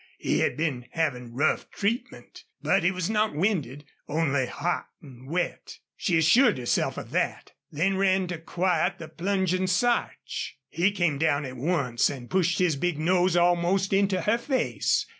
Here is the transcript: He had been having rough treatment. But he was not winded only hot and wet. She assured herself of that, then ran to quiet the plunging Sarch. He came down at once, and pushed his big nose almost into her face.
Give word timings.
He 0.17 0.39
had 0.39 0.57
been 0.57 0.87
having 0.93 1.31
rough 1.35 1.69
treatment. 1.69 2.45
But 2.59 2.81
he 2.83 2.89
was 2.89 3.07
not 3.07 3.35
winded 3.35 3.85
only 4.07 4.47
hot 4.47 4.87
and 4.99 5.29
wet. 5.29 5.77
She 5.95 6.17
assured 6.17 6.57
herself 6.57 6.97
of 6.97 7.11
that, 7.11 7.51
then 7.71 7.97
ran 7.97 8.25
to 8.29 8.39
quiet 8.39 8.97
the 8.97 9.07
plunging 9.07 9.67
Sarch. 9.67 10.57
He 10.69 10.89
came 10.89 11.19
down 11.19 11.45
at 11.45 11.55
once, 11.55 12.09
and 12.09 12.31
pushed 12.31 12.57
his 12.57 12.75
big 12.75 12.97
nose 12.97 13.35
almost 13.35 13.93
into 13.93 14.21
her 14.21 14.39
face. 14.39 15.05